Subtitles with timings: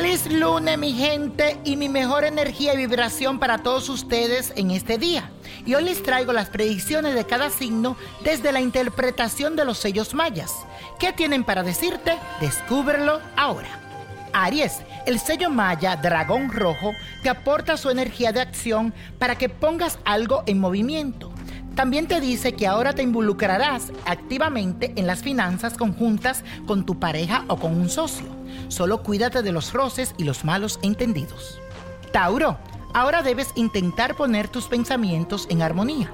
[0.00, 5.30] lunes, mi gente, y mi mejor energía y vibración para todos ustedes en este día.
[5.66, 10.14] Y hoy les traigo las predicciones de cada signo desde la interpretación de los sellos
[10.14, 10.52] mayas.
[11.00, 12.16] ¿Qué tienen para decirte?
[12.40, 13.68] Descúbrelo ahora.
[14.32, 16.92] Aries, el sello maya dragón rojo
[17.24, 21.32] te aporta su energía de acción para que pongas algo en movimiento.
[21.74, 27.44] También te dice que ahora te involucrarás activamente en las finanzas conjuntas con tu pareja
[27.48, 28.37] o con un socio.
[28.68, 31.60] Solo cuídate de los roces y los malos entendidos.
[32.12, 32.58] Tauro,
[32.94, 36.10] ahora debes intentar poner tus pensamientos en armonía.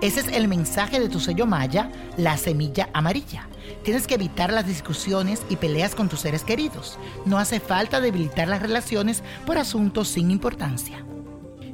[0.00, 3.48] Ese es el mensaje de tu sello maya, la semilla amarilla.
[3.82, 6.98] Tienes que evitar las discusiones y peleas con tus seres queridos.
[7.24, 11.04] No hace falta debilitar las relaciones por asuntos sin importancia.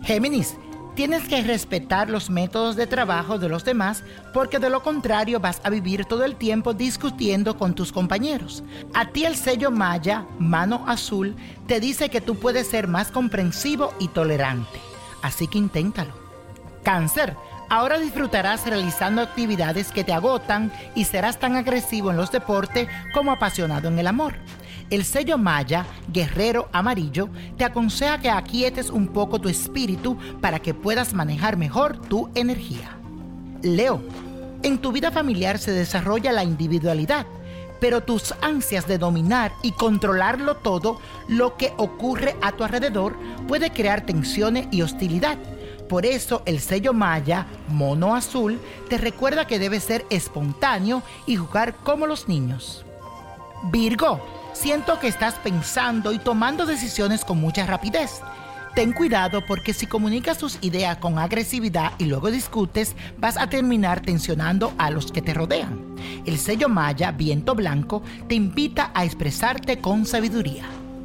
[0.05, 0.57] Géminis,
[0.95, 5.61] Tienes que respetar los métodos de trabajo de los demás porque de lo contrario vas
[5.65, 8.63] a vivir todo el tiempo discutiendo con tus compañeros.
[8.93, 11.35] A ti el sello Maya, mano azul,
[11.67, 14.79] te dice que tú puedes ser más comprensivo y tolerante.
[15.23, 16.13] Así que inténtalo.
[16.83, 17.37] Cáncer.
[17.71, 23.33] Ahora disfrutarás realizando actividades que te agotan y serás tan agresivo en los deportes como
[23.33, 24.35] apasionado en el amor.
[24.93, 30.75] El sello Maya, guerrero amarillo, te aconseja que aquietes un poco tu espíritu para que
[30.75, 32.99] puedas manejar mejor tu energía.
[33.63, 34.03] Leo,
[34.63, 37.25] en tu vida familiar se desarrolla la individualidad,
[37.81, 43.17] pero tus ansias de dominar y controlarlo todo, lo que ocurre a tu alrededor,
[43.49, 45.39] puede crear tensiones y hostilidad.
[45.89, 51.77] Por eso el sello Maya, mono azul, te recuerda que debes ser espontáneo y jugar
[51.77, 52.85] como los niños.
[53.71, 54.21] Virgo,
[54.53, 58.21] siento que estás pensando y tomando decisiones con mucha rapidez.
[58.75, 64.01] Ten cuidado porque si comunicas tus ideas con agresividad y luego discutes, vas a terminar
[64.01, 65.95] tensionando a los que te rodean.
[66.25, 70.65] El sello Maya, viento blanco, te invita a expresarte con sabiduría.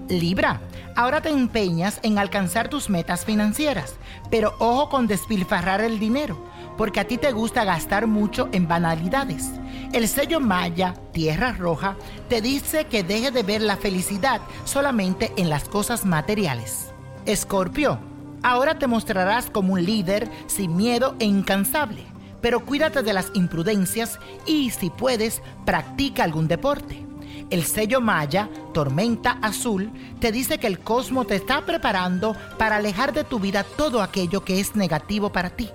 [0.10, 0.62] Libra,
[0.96, 3.96] ahora te empeñas en alcanzar tus metas financieras,
[4.32, 6.38] pero ojo con despilfarrar el dinero,
[6.78, 9.52] porque a ti te gusta gastar mucho en banalidades.
[9.92, 11.98] El sello Maya, Tierra Roja,
[12.30, 16.94] te dice que deje de ver la felicidad solamente en las cosas materiales.
[17.26, 18.00] Escorpio,
[18.44, 22.04] ahora te mostrarás como un líder sin miedo e incansable,
[22.42, 27.07] pero cuídate de las imprudencias y, si puedes, practica algún deporte.
[27.50, 33.14] El sello Maya, Tormenta Azul, te dice que el cosmos te está preparando para alejar
[33.14, 35.70] de tu vida todo aquello que es negativo para ti.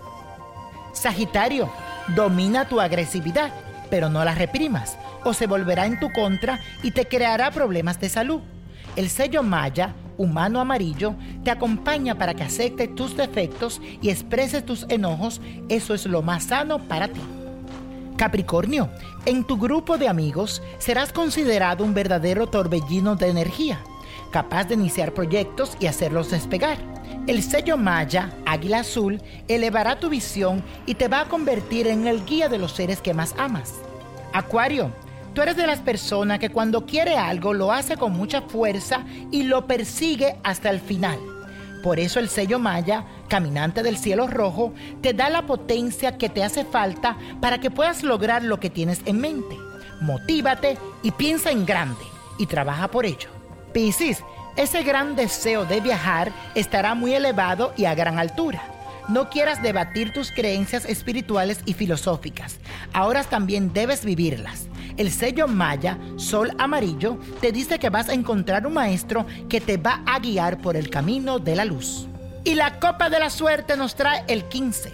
[0.93, 1.71] Sagitario,
[2.15, 3.53] domina tu agresividad
[3.93, 8.09] pero no la reprimas, o se volverá en tu contra y te creará problemas de
[8.09, 8.41] salud.
[8.97, 11.15] El sello Maya, humano amarillo,
[11.45, 15.43] te acompaña para que aceptes tus defectos y expreses tus enojos.
[15.69, 17.21] Eso es lo más sano para ti.
[18.23, 18.89] Capricornio,
[19.27, 23.81] en tu grupo de amigos serás considerado un verdadero torbellino de energía,
[24.31, 26.79] capaz de iniciar proyectos y hacerlos despegar.
[27.27, 32.25] El sello Maya, Águila Azul, elevará tu visión y te va a convertir en el
[32.25, 33.81] guía de los seres que más amas.
[34.33, 34.93] Acuario,
[35.35, 39.43] tú eres de las personas que cuando quiere algo lo hace con mucha fuerza y
[39.43, 41.19] lo persigue hasta el final.
[41.83, 46.45] Por eso el sello Maya, caminante del cielo rojo, te da la potencia que te
[46.45, 49.57] hace falta para que puedas lograr lo que tienes en mente.
[50.03, 52.05] Motívate y piensa en grande
[52.37, 53.31] y trabaja por ello.
[53.73, 54.23] Piscis,
[54.55, 58.63] ese gran deseo de viajar estará muy elevado y a gran altura.
[59.09, 62.59] No quieras debatir tus creencias espirituales y filosóficas.
[62.93, 64.67] Ahora también debes vivirlas.
[64.99, 69.79] El sello Maya, Sol Amarillo, te dice que vas a encontrar un maestro que te
[69.79, 72.09] va a guiar por el camino de la luz.
[72.45, 74.93] Y la copa de la suerte nos trae el 15,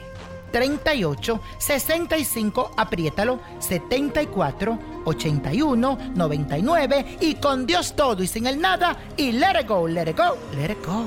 [0.52, 9.32] 38, 65, apriétalo, 74, 81, 99 y con Dios todo y sin el nada y
[9.32, 11.06] let it go, let it go, let it go.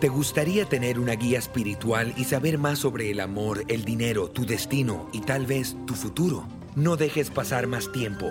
[0.00, 4.46] ¿Te gustaría tener una guía espiritual y saber más sobre el amor, el dinero, tu
[4.46, 6.44] destino y tal vez tu futuro?
[6.76, 8.30] No dejes pasar más tiempo.